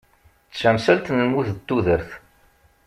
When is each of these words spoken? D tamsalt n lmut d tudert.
D 0.51 0.53
tamsalt 0.59 1.07
n 1.15 1.17
lmut 1.25 1.49
d 1.57 1.59
tudert. 1.67 2.09